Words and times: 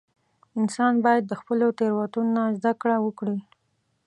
•انسان 0.59 0.93
باید 1.05 1.23
د 1.27 1.33
خپلو 1.41 1.65
تېروتنو 1.77 2.31
نه 2.35 2.43
زده 2.57 2.71
کړه 2.81 2.97
وکړي. 3.05 3.39